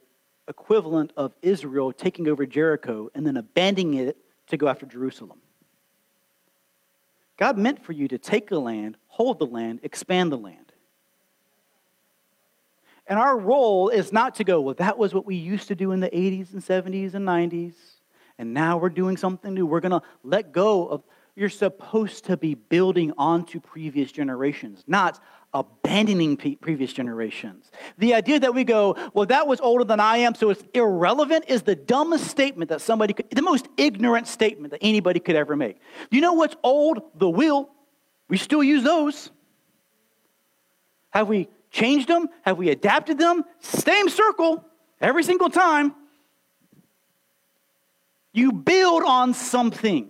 [0.51, 5.39] equivalent of Israel taking over Jericho and then abandoning it to go after Jerusalem.
[7.37, 10.73] God meant for you to take the land, hold the land, expand the land.
[13.07, 15.91] And our role is not to go, well, that was what we used to do
[15.91, 17.73] in the 80s and 70s and 90s,
[18.37, 19.65] and now we're doing something new.
[19.65, 21.03] We're going to let go of
[21.35, 25.19] you're supposed to be building onto previous generations, not
[25.53, 27.71] abandoning previous generations.
[27.97, 31.45] The idea that we go, well, that was older than I am, so it's irrelevant,
[31.47, 35.55] is the dumbest statement that somebody could, the most ignorant statement that anybody could ever
[35.55, 35.77] make.
[36.09, 37.01] You know what's old?
[37.15, 37.69] The wheel.
[38.29, 39.29] We still use those.
[41.09, 42.29] Have we changed them?
[42.43, 43.43] Have we adapted them?
[43.59, 44.63] Same circle
[45.01, 45.93] every single time.
[48.31, 50.09] You build on something.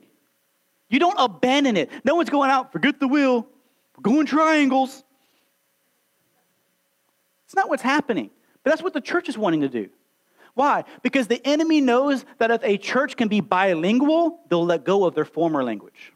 [0.88, 1.90] You don't abandon it.
[2.04, 3.48] No one's going out, forget the wheel,
[3.98, 5.04] we're going triangles.
[7.52, 8.30] It's not what's happening.
[8.64, 9.90] But that's what the church is wanting to do.
[10.54, 10.86] Why?
[11.02, 15.16] Because the enemy knows that if a church can be bilingual, they'll let go of
[15.16, 16.14] their former language.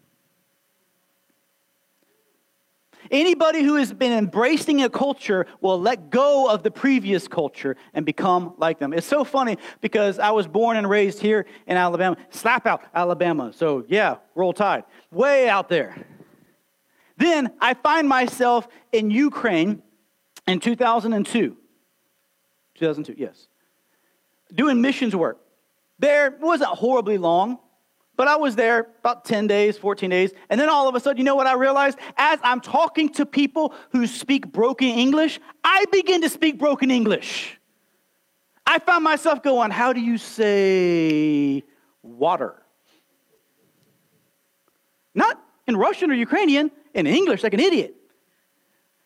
[3.11, 8.05] Anybody who has been embracing a culture will let go of the previous culture and
[8.05, 8.93] become like them.
[8.93, 13.51] It's so funny because I was born and raised here in Alabama, Slapout Alabama.
[13.51, 14.85] So, yeah, roll tide.
[15.11, 15.97] Way out there.
[17.17, 19.81] Then I find myself in Ukraine
[20.47, 21.57] in 2002.
[22.75, 23.47] 2002, yes.
[24.53, 25.39] Doing missions work.
[25.99, 27.59] There wasn't horribly long.
[28.17, 31.17] But I was there about 10 days, 14 days, and then all of a sudden,
[31.17, 31.97] you know what I realized?
[32.15, 37.59] As I'm talking to people who speak broken English, I begin to speak broken English.
[38.65, 41.63] I found myself going, How do you say
[42.01, 42.61] water?
[45.13, 47.95] Not in Russian or Ukrainian, in English, like an idiot.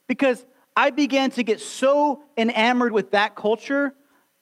[0.08, 0.46] Because
[0.76, 3.94] I began to get so enamored with that culture,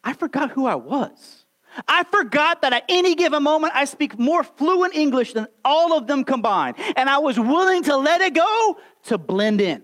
[0.03, 1.45] I forgot who I was.
[1.87, 6.07] I forgot that at any given moment I speak more fluent English than all of
[6.07, 6.75] them combined.
[6.95, 9.83] And I was willing to let it go to blend in.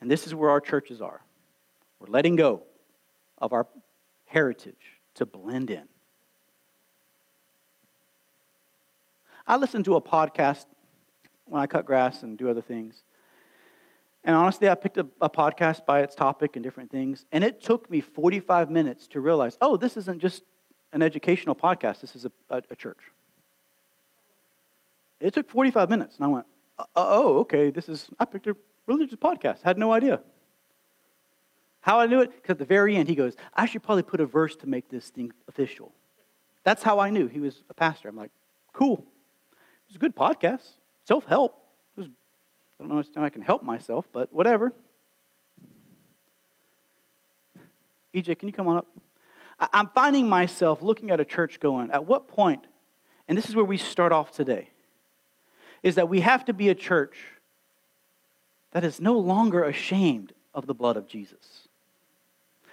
[0.00, 1.22] And this is where our churches are.
[1.98, 2.62] We're letting go
[3.38, 3.66] of our
[4.24, 5.84] heritage to blend in.
[9.46, 10.66] I listen to a podcast
[11.46, 13.02] when I cut grass and do other things.
[14.24, 17.62] And honestly, I picked a, a, podcast by its topic and different things, and it
[17.62, 20.42] took me 45 minutes to realize oh, this isn't just
[20.92, 22.98] an educational podcast, this is a, a, a church.
[25.20, 26.46] It took 45 minutes, and I went,
[26.78, 28.56] uh, oh, okay, this is, I picked a
[28.86, 30.20] religious podcast, had no idea.
[31.82, 32.32] How I knew it?
[32.34, 34.88] Because at the very end, he goes, I should probably put a verse to make
[34.88, 35.92] this thing official.
[36.62, 38.08] That's how I knew he was a pastor.
[38.08, 38.32] I'm like,
[38.72, 39.06] cool.
[39.88, 40.68] It's a good podcast,
[41.06, 41.59] self help.
[42.80, 44.72] I don't know how I can help myself, but whatever.
[48.14, 48.86] EJ, can you come on up?
[49.72, 52.64] I'm finding myself looking at a church going, at what point,
[53.28, 54.70] and this is where we start off today,
[55.82, 57.18] is that we have to be a church
[58.72, 61.68] that is no longer ashamed of the blood of Jesus.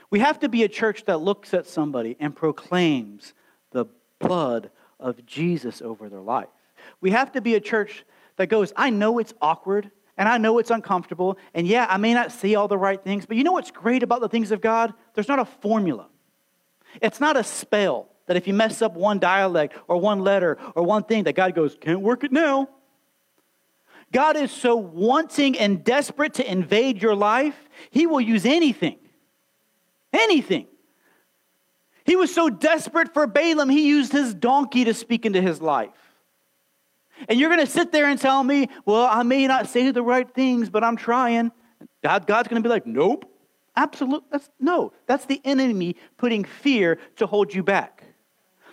[0.09, 3.33] We have to be a church that looks at somebody and proclaims
[3.71, 3.85] the
[4.19, 4.69] blood
[5.01, 6.47] of Jesus over their life.
[7.01, 8.05] We have to be a church
[8.37, 12.13] that goes, I know it's awkward and I know it's uncomfortable, and yeah, I may
[12.13, 14.61] not see all the right things, but you know what's great about the things of
[14.61, 14.93] God?
[15.13, 16.07] There's not a formula.
[17.01, 20.83] It's not a spell that if you mess up one dialect or one letter or
[20.83, 22.69] one thing, that God goes, can't work it now.
[24.11, 27.55] God is so wanting and desperate to invade your life,
[27.89, 28.97] He will use anything.
[30.13, 30.67] Anything.
[32.07, 36.06] He was so desperate for Balaam, he used his donkey to speak into his life.
[37.27, 40.03] And you're going to sit there and tell me, well, I may not say the
[40.03, 41.51] right things, but I'm trying.
[42.03, 43.33] God, God's going to be like, nope.
[43.75, 44.27] Absolutely.
[44.31, 48.03] That's, no, that's the enemy putting fear to hold you back.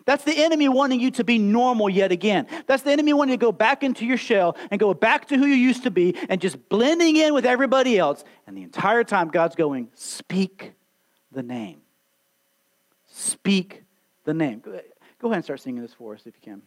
[0.07, 2.47] That's the enemy wanting you to be normal yet again.
[2.67, 5.47] That's the enemy wanting to go back into your shell and go back to who
[5.47, 8.25] you used to be and just blending in with everybody else.
[8.47, 10.73] And the entire time, God's going, speak
[11.33, 11.81] the name.
[13.07, 13.83] Speak
[14.25, 14.61] the name.
[14.61, 16.63] Go ahead and start singing this for us if you can.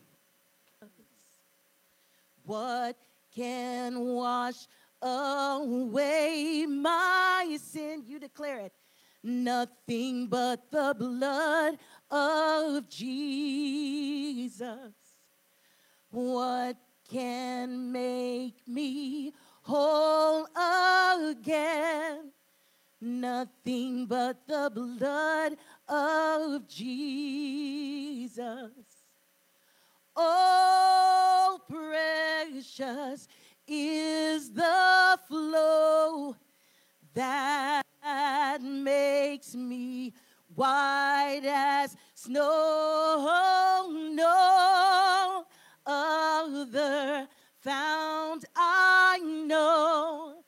[2.47, 2.97] What
[3.35, 4.67] can wash
[5.01, 8.03] away my sin?
[8.07, 8.71] You declare it.
[9.21, 11.77] Nothing but the blood
[12.09, 14.63] of Jesus.
[16.09, 16.77] What
[17.11, 19.33] can make me
[19.63, 22.31] whole again?
[23.01, 25.57] Nothing but the blood
[25.89, 28.37] of Jesus.
[30.19, 33.27] Oh, precious
[33.67, 36.35] is the flow
[37.13, 37.83] that
[38.63, 40.15] makes me
[40.55, 43.91] white as snow.
[44.13, 45.45] No
[45.85, 47.27] other
[47.59, 50.41] found I know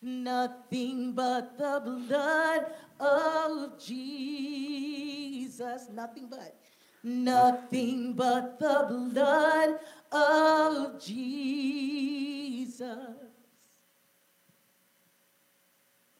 [0.00, 5.88] nothing but the blood of Jesus.
[5.92, 6.56] Nothing but.
[7.02, 9.80] Nothing but the blood
[10.12, 11.98] of Jesus.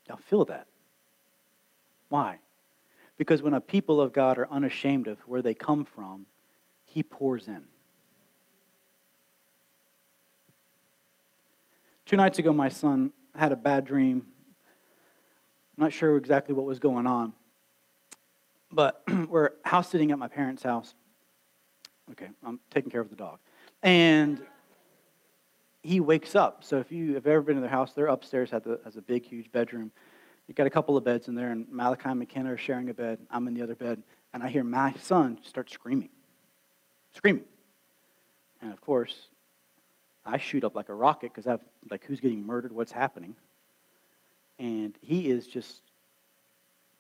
[0.09, 0.67] Now feel that.
[2.09, 2.39] Why?
[3.17, 6.27] Because when a people of God are unashamed of where they come from,
[6.85, 7.65] He pours in.
[12.05, 14.27] Two nights ago, my son had a bad dream.
[15.79, 17.33] I'm not sure exactly what was going on.
[18.73, 20.95] But we're house sitting at my parents' house.
[22.13, 23.39] Okay, I'm taking care of the dog.
[23.83, 24.41] And
[25.83, 26.65] he wakes up.
[26.65, 29.03] So if you have ever been to their house, they're upstairs, has a, has a
[29.03, 29.91] big, huge bedroom.
[30.47, 32.95] You've got a couple of beds in there, and Malachi and McKenna are sharing a
[32.95, 33.19] bed.
[33.31, 36.11] I'm in the other bed, and I hear my son start screaming.
[37.15, 37.45] Screaming.
[38.61, 39.29] And of course,
[40.25, 42.73] I shoot up like a rocket because I'm like, who's getting murdered?
[42.73, 43.35] What's happening?
[44.59, 45.83] And he is just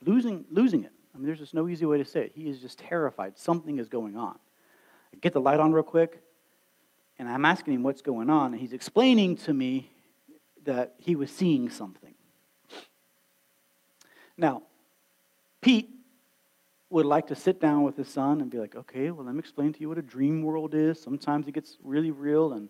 [0.04, 0.92] losing, losing it.
[1.14, 2.32] I mean, there's just no easy way to say it.
[2.34, 3.38] He is just terrified.
[3.38, 4.38] Something is going on.
[5.12, 6.22] I get the light on real quick,
[7.18, 9.90] and I'm asking him what's going on, and he's explaining to me
[10.64, 12.14] that he was seeing something.
[14.38, 14.62] Now,
[15.60, 15.90] Pete
[16.88, 19.38] would like to sit down with his son and be like, okay, well, let me
[19.38, 21.00] explain to you what a dream world is.
[21.00, 22.68] Sometimes it gets really real, and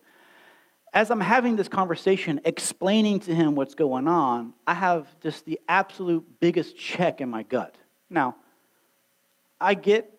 [0.92, 5.58] as I'm having this conversation, explaining to him what's going on, I have just the
[5.68, 7.76] absolute biggest check in my gut.
[8.12, 8.36] Now,
[9.60, 10.12] I get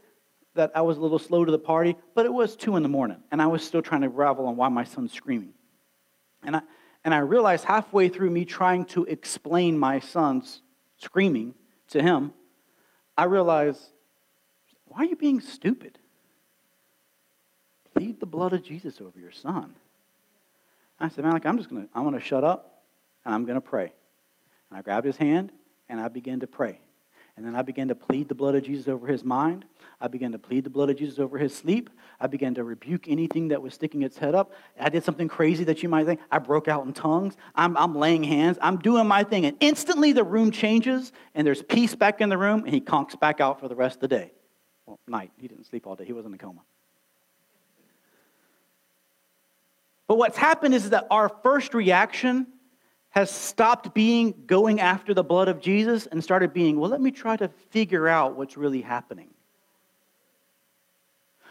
[0.56, 2.90] that I was a little slow to the party, but it was two in the
[2.90, 5.54] morning, and I was still trying to ravel on why my son's screaming.
[6.44, 6.62] And I,
[7.06, 10.62] and I realized halfway through me trying to explain my son's
[10.98, 11.54] screaming
[11.90, 12.34] to him,
[13.18, 13.82] I realized,
[14.86, 15.98] why are you being stupid?
[17.94, 19.76] Plead the blood of Jesus over your son.
[21.00, 22.84] I said, man, I'm just to, I'm to shut up
[23.26, 23.92] and I'm to pray.
[24.70, 25.52] And I grabbed his hand
[25.90, 26.80] and I began to pray.
[27.36, 29.66] And then I began to plead the blood of Jesus over his mind.
[30.00, 31.90] I began to plead the blood of Jesus over his sleep.
[32.20, 34.54] I began to rebuke anything that was sticking its head up.
[34.80, 36.20] I did something crazy that you might think.
[36.32, 37.36] I broke out in tongues.
[37.56, 38.60] I'm, I'm laying hands.
[38.62, 39.46] I'm doing my thing.
[39.46, 43.20] And instantly the room changes and there's peace back in the room and he conks
[43.20, 44.32] back out for the rest of the day.
[44.86, 45.32] Well, night.
[45.38, 46.06] He didn't sleep all day.
[46.06, 46.62] He was in a coma.
[50.08, 52.46] But what's happened is that our first reaction
[53.14, 57.12] has stopped being going after the blood of Jesus and started being, well, let me
[57.12, 59.30] try to figure out what's really happening.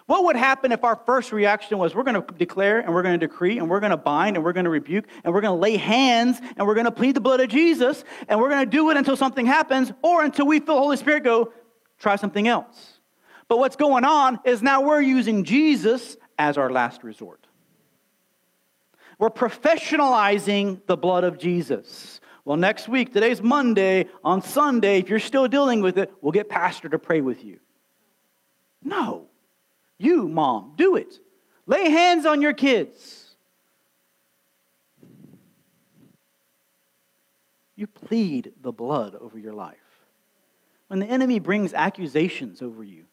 [0.07, 3.19] What would happen if our first reaction was we're going to declare and we're going
[3.19, 5.55] to decree and we're going to bind and we're going to rebuke and we're going
[5.55, 8.65] to lay hands and we're going to plead the blood of Jesus and we're going
[8.65, 11.53] to do it until something happens or until we feel the Holy Spirit go,
[12.01, 12.99] try something else.
[13.47, 17.42] But what's going on is now we're using Jesus as our last resort.
[19.23, 22.21] We're professionalizing the blood of Jesus.
[22.45, 26.49] Well, next week, today's Monday, on Sunday, if you're still dealing with it, we'll get
[26.49, 27.61] Pastor to pray with you.
[28.83, 29.29] No.
[29.97, 31.21] You, mom, do it.
[31.67, 33.37] Lay hands on your kids.
[37.77, 39.77] You plead the blood over your life.
[40.89, 43.05] When the enemy brings accusations over you,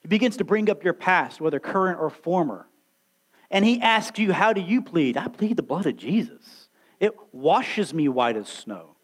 [0.00, 2.66] he begins to bring up your past, whether current or former
[3.50, 5.16] and he asks you, How do you plead?
[5.16, 6.68] I plead the blood of Jesus.
[6.98, 8.95] It washes me white as snow.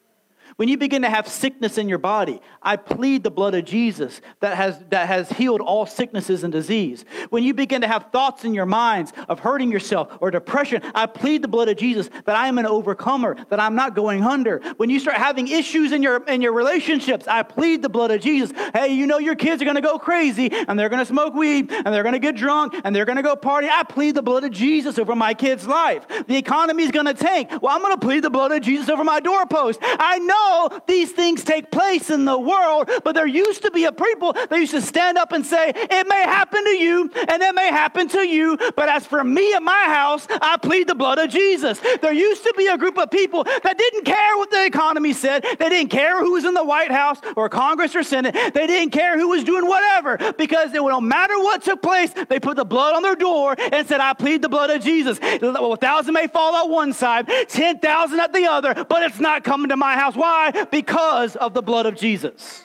[0.56, 4.20] When you begin to have sickness in your body, I plead the blood of Jesus
[4.40, 7.04] that has, that has healed all sicknesses and disease.
[7.30, 11.06] When you begin to have thoughts in your minds of hurting yourself or depression, I
[11.06, 14.60] plead the blood of Jesus that I am an overcomer, that I'm not going under.
[14.76, 18.20] When you start having issues in your, in your relationships, I plead the blood of
[18.20, 18.52] Jesus.
[18.74, 21.34] Hey, you know your kids are going to go crazy and they're going to smoke
[21.34, 23.68] weed and they're going to get drunk and they're going to go party.
[23.70, 26.06] I plead the blood of Jesus over my kid's life.
[26.26, 27.50] The economy is going to tank.
[27.62, 29.78] Well, I'm going to plead the blood of Jesus over my doorpost.
[29.82, 30.41] I know
[30.86, 34.52] these things take place in the world, but there used to be a people that
[34.52, 38.08] used to stand up and say, It may happen to you and it may happen
[38.08, 41.80] to you, but as for me and my house, I plead the blood of Jesus.
[42.00, 45.44] There used to be a group of people that didn't care what the economy said,
[45.58, 48.90] they didn't care who was in the White House or Congress or Senate, they didn't
[48.90, 52.64] care who was doing whatever because it no matter what took place, they put the
[52.64, 55.18] blood on their door and said, I plead the blood of Jesus.
[55.22, 59.68] A thousand may fall on one side, 10,000 at the other, but it's not coming
[59.68, 60.14] to my house.
[60.14, 60.31] Why?
[60.32, 60.64] Why?
[60.70, 62.64] Because of the blood of Jesus.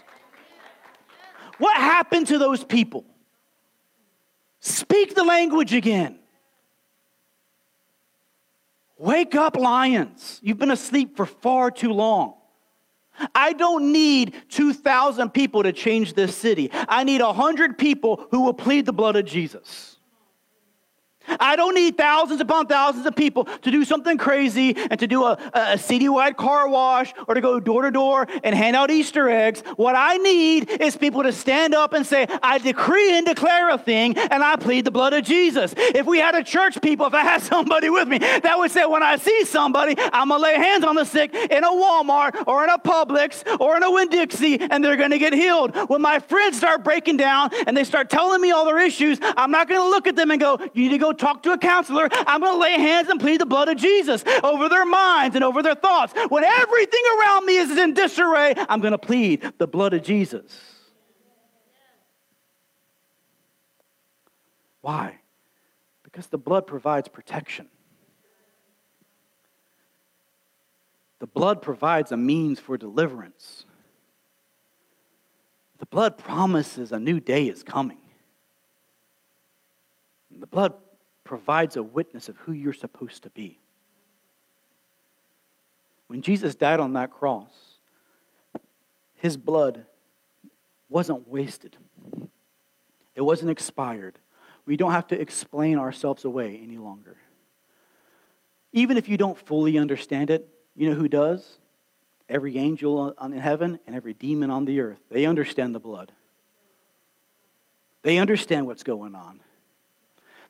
[1.58, 3.04] What happened to those people?
[4.62, 6.18] Speak the language again.
[8.98, 10.40] Wake up, lions.
[10.42, 12.36] You've been asleep for far too long.
[13.36, 16.70] I don't need 2,000 people to change this city.
[16.88, 19.97] I need 100 people who will plead the blood of Jesus.
[21.40, 25.24] I don't need thousands upon thousands of people to do something crazy and to do
[25.24, 29.30] a, a citywide car wash or to go door to door and hand out Easter
[29.30, 29.62] eggs.
[29.76, 33.78] What I need is people to stand up and say, I decree and declare a
[33.78, 35.74] thing and I plead the blood of Jesus.
[35.78, 38.86] If we had a church people, if I had somebody with me that would say,
[38.86, 42.48] when I see somebody, I'm going to lay hands on the sick in a Walmart
[42.48, 45.76] or in a Publix or in a Winn-Dixie and they're going to get healed.
[45.90, 49.52] When my friends start breaking down and they start telling me all their issues, I'm
[49.52, 51.58] not going to look at them and go, you need to go talk to a
[51.58, 52.10] counselor.
[52.12, 55.44] I'm going to lay hands and plead the blood of Jesus over their minds and
[55.44, 56.14] over their thoughts.
[56.30, 60.52] When everything around me is in disarray, I'm going to plead the blood of Jesus.
[64.82, 65.20] Why?
[66.04, 67.68] Because the blood provides protection.
[71.20, 73.66] The blood provides a means for deliverance.
[75.80, 77.98] The blood promises a new day is coming.
[80.40, 80.74] The blood
[81.28, 83.60] provides a witness of who you're supposed to be.
[86.08, 87.52] When Jesus died on that cross,
[89.16, 89.86] his blood
[90.90, 91.76] wasn't wasted,
[93.16, 94.18] it wasn't expired.
[94.66, 97.16] We don't have to explain ourselves away any longer.
[98.74, 101.58] Even if you don't fully understand it, you know who does?
[102.28, 105.00] Every angel in heaven and every demon on the earth.
[105.10, 106.12] They understand the blood.
[108.04, 109.40] They understand what's going on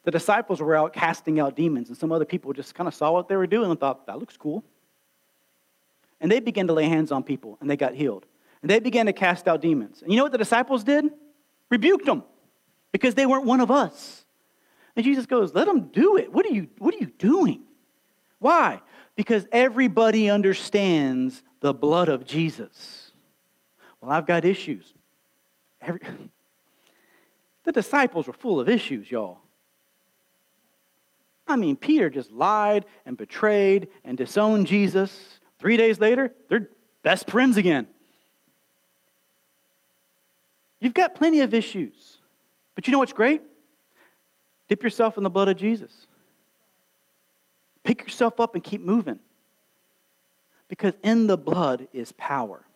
[0.07, 3.11] the disciples were out casting out demons, and some other people just kind of saw
[3.11, 4.63] what they were doing and thought, that looks cool.
[6.21, 8.25] And they began to lay hands on people, and they got healed.
[8.61, 10.01] And they began to cast out demons.
[10.01, 11.11] And you know what the disciples did?
[11.69, 12.23] Rebuked them
[12.93, 14.23] because they weren't one of us.
[14.95, 16.31] And Jesus goes, let them do it.
[16.31, 17.63] What are you, what are you doing?
[18.39, 18.79] Why?
[19.17, 23.11] Because everybody understands the blood of Jesus.
[23.99, 24.93] Well, I've got issues.
[25.81, 25.99] Every,
[27.65, 29.39] the disciples were full of issues, y'all.
[31.47, 35.39] I mean, Peter just lied and betrayed and disowned Jesus.
[35.59, 36.69] Three days later, they're
[37.03, 37.87] best friends again.
[40.79, 42.17] You've got plenty of issues.
[42.75, 43.41] But you know what's great?
[44.67, 46.07] Dip yourself in the blood of Jesus.
[47.83, 49.19] Pick yourself up and keep moving.
[50.67, 52.66] Because in the blood is power.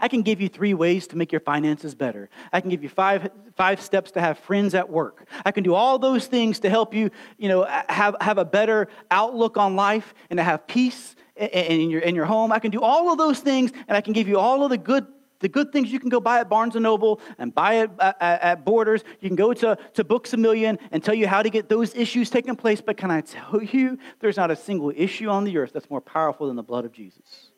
[0.00, 2.30] I can give you three ways to make your finances better.
[2.52, 5.26] I can give you five, five steps to have friends at work.
[5.44, 8.88] I can do all those things to help you, you know, have, have a better
[9.10, 12.52] outlook on life and to have peace in your, in your home.
[12.52, 14.78] I can do all of those things and I can give you all of the
[14.78, 15.06] good
[15.40, 18.20] the good things you can go buy at Barnes & Noble and buy at, at,
[18.20, 19.04] at, Borders.
[19.20, 21.94] You can go to, to Books A Million and tell you how to get those
[21.94, 22.80] issues taken place.
[22.80, 26.00] But can I tell you, there's not a single issue on the earth that's more
[26.00, 27.50] powerful than the blood of Jesus.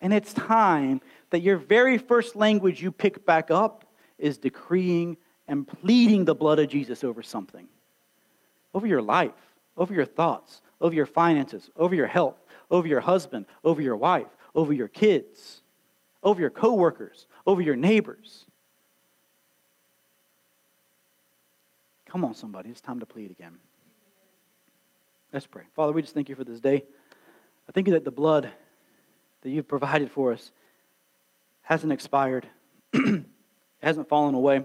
[0.00, 1.00] And it's time
[1.36, 3.84] that your very first language you pick back up
[4.16, 7.68] is decreeing and pleading the blood of Jesus over something,
[8.72, 9.34] over your life,
[9.76, 12.36] over your thoughts, over your finances, over your health,
[12.70, 15.60] over your husband, over your wife, over your kids,
[16.22, 18.46] over your coworkers, over your neighbors.
[22.06, 22.70] Come on, somebody.
[22.70, 23.58] It's time to plead again.
[25.34, 25.64] Let's pray.
[25.74, 26.82] Father, we just thank you for this day.
[27.68, 28.48] I thank you that the blood
[29.42, 30.50] that you've provided for us
[31.66, 32.46] hasn't expired,
[32.92, 33.24] it
[33.82, 34.62] hasn't fallen away.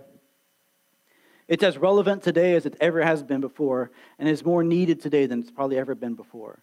[1.47, 3.89] It's as relevant today as it ever has been before,
[4.19, 6.59] and is more needed today than it's probably ever been before.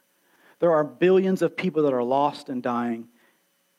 [0.60, 3.08] There are billions of people that are lost and dying.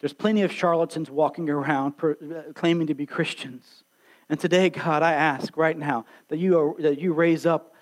[0.02, 3.84] There's plenty of charlatans walking around per, uh, claiming to be Christians.
[4.30, 7.74] And today, God, I ask right now that you, are, that you raise up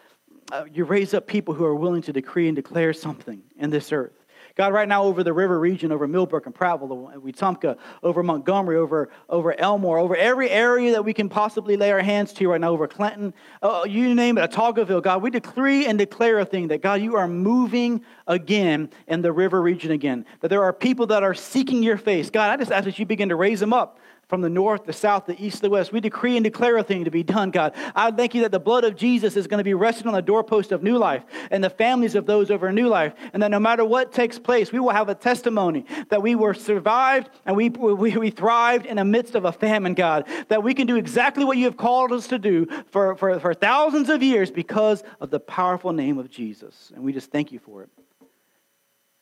[0.51, 3.91] uh, you raise up people who are willing to decree and declare something in this
[3.91, 4.25] earth.
[4.57, 9.09] God, right now over the river region, over Millbrook and Prattville, Wetumpka, over Montgomery, over,
[9.29, 12.71] over Elmore, over every area that we can possibly lay our hands to right now,
[12.71, 16.81] over Clinton, uh, you name it, Autaugaville, God, we decree and declare a thing that,
[16.81, 20.25] God, you are moving again in the river region again.
[20.41, 22.31] That there are people that are seeking your face.
[22.31, 24.93] God, I just ask that you begin to raise them up from the north, the
[24.93, 25.93] south, the east, the west.
[25.93, 27.73] We decree and declare a thing to be done, God.
[27.95, 30.21] I thank you that the blood of Jesus is going to be resting on the
[30.21, 33.13] doorpost of new life and the families of those over new life.
[33.34, 36.53] And that no matter what takes place, we will have a testimony that we were
[36.53, 40.28] survived and we, we, we thrived in the midst of a famine, God.
[40.49, 43.53] That we can do exactly what you have called us to do for, for, for
[43.53, 46.91] thousands of years because of the powerful name of Jesus.
[46.93, 47.89] And we just thank you for it.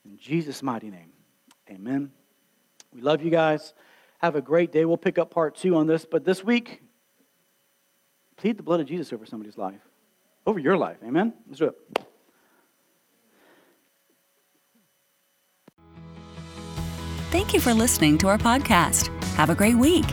[0.04, 1.12] In Jesus' mighty name,
[1.70, 2.12] amen.
[2.94, 3.74] We love you guys.
[4.20, 4.86] Have a great day.
[4.86, 6.06] We'll pick up part two on this.
[6.06, 6.82] But this week,
[8.38, 9.82] plead the blood of Jesus over somebody's life,
[10.46, 10.98] over your life.
[11.06, 11.34] Amen?
[11.48, 11.76] Let's do it.
[17.32, 19.08] Thank you for listening to our podcast.
[19.36, 20.06] Have a great week.